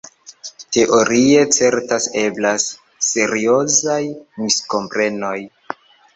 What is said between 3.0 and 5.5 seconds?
seriozaj miskomprenoj.